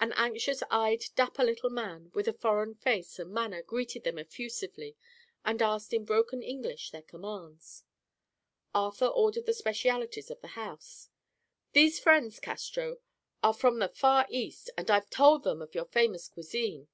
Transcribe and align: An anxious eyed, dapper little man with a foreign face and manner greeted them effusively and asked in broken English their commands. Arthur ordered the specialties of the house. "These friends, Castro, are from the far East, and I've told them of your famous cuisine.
An 0.00 0.12
anxious 0.16 0.64
eyed, 0.68 1.04
dapper 1.14 1.44
little 1.44 1.70
man 1.70 2.10
with 2.12 2.26
a 2.26 2.32
foreign 2.32 2.74
face 2.74 3.20
and 3.20 3.30
manner 3.30 3.62
greeted 3.62 4.02
them 4.02 4.18
effusively 4.18 4.96
and 5.44 5.62
asked 5.62 5.92
in 5.92 6.04
broken 6.04 6.42
English 6.42 6.90
their 6.90 7.02
commands. 7.04 7.84
Arthur 8.74 9.06
ordered 9.06 9.46
the 9.46 9.52
specialties 9.54 10.28
of 10.28 10.40
the 10.40 10.56
house. 10.58 11.08
"These 11.72 12.00
friends, 12.00 12.40
Castro, 12.40 12.98
are 13.44 13.54
from 13.54 13.78
the 13.78 13.86
far 13.88 14.26
East, 14.28 14.70
and 14.76 14.90
I've 14.90 15.08
told 15.08 15.44
them 15.44 15.62
of 15.62 15.76
your 15.76 15.84
famous 15.86 16.26
cuisine. 16.26 16.88